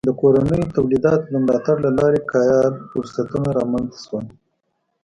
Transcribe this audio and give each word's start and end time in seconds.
د 0.07 0.11
کورنیو 0.21 0.71
تولیداتو 0.75 1.25
د 1.31 1.33
ملاتړ 1.45 1.75
له 1.85 1.91
لارې 1.99 2.19
کار 2.33 2.69
فرصتونه 2.91 3.49
رامنځته 3.59 3.97
شول. 4.05 4.25